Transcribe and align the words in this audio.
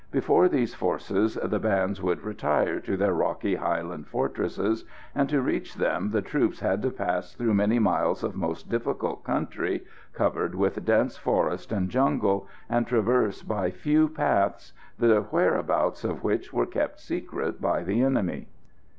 Before 0.09 0.49
these 0.49 0.73
forces 0.73 1.35
the 1.35 1.59
bands 1.59 2.01
would 2.01 2.23
retire 2.23 2.79
to 2.79 2.97
their 2.97 3.13
rocky 3.13 3.53
highland 3.57 4.07
fortresses, 4.07 4.83
and 5.13 5.29
to 5.29 5.43
reach 5.43 5.75
them 5.75 6.09
the 6.09 6.23
troops 6.23 6.61
had 6.61 6.81
to 6.81 6.89
pass 6.89 7.35
through 7.35 7.53
many 7.53 7.77
miles 7.77 8.23
of 8.23 8.33
most 8.35 8.67
difficult 8.67 9.23
country, 9.23 9.83
covered 10.13 10.55
with 10.55 10.83
dense 10.83 11.17
forest 11.17 11.71
and 11.71 11.89
jungle, 11.89 12.47
and 12.67 12.87
traversed 12.87 13.47
by 13.47 13.69
few 13.69 14.09
paths, 14.09 14.73
the 14.97 15.19
whereabouts 15.29 16.03
of 16.03 16.23
which 16.23 16.51
were 16.51 16.65
kept 16.65 16.99
secret 16.99 17.61
by 17.61 17.83
the 17.83 18.01
enemy. 18.01 18.47